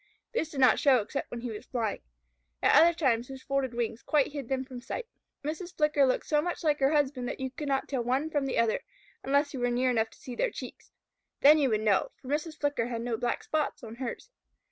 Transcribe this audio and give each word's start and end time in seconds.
These 0.33 0.49
did 0.49 0.59
not 0.59 0.79
show 0.79 0.97
except 0.97 1.29
when 1.29 1.41
he 1.41 1.51
was 1.51 1.67
flying. 1.67 2.01
At 2.63 2.73
other 2.73 2.91
times 2.95 3.27
his 3.27 3.43
folded 3.43 3.75
wings 3.75 4.01
quite 4.01 4.31
hid 4.31 4.49
them 4.49 4.65
from 4.65 4.81
sight. 4.81 5.05
Mrs. 5.45 5.77
Flicker 5.77 6.07
looked 6.07 6.25
so 6.25 6.41
much 6.41 6.63
like 6.63 6.79
her 6.79 6.91
husband 6.91 7.27
that 7.29 7.39
you 7.39 7.51
could 7.51 7.67
not 7.67 7.87
tell 7.87 8.03
one 8.03 8.31
from 8.31 8.47
the 8.47 8.57
other, 8.57 8.79
unless 9.21 9.53
you 9.53 9.59
were 9.59 9.69
near 9.69 9.91
enough 9.91 10.09
to 10.09 10.17
see 10.19 10.33
their 10.33 10.49
cheeks. 10.49 10.89
Then 11.41 11.59
you 11.59 11.69
would 11.69 11.81
know, 11.81 12.09
for 12.19 12.29
Mrs. 12.29 12.57
Flicker 12.59 12.87
had 12.87 13.03
no 13.03 13.15
black 13.15 13.43
spots 13.43 13.83
on 13.83 13.97
hers. 13.97 14.31